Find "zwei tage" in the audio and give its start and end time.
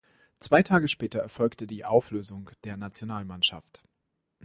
0.39-0.87